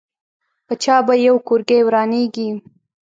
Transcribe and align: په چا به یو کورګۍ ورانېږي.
په 0.67 0.73
چا 0.83 0.95
به 1.05 1.13
یو 1.27 1.35
کورګۍ 1.47 1.81
ورانېږي. 1.83 2.49